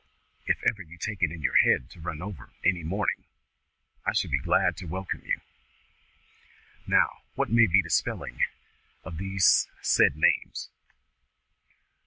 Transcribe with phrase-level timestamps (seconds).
[0.47, 3.23] If ever you take it in your head to run over any morning,
[4.03, 5.41] I shall be glad to welcome you.
[6.87, 8.39] Now, what may be the spelling
[9.03, 10.71] of these said names?"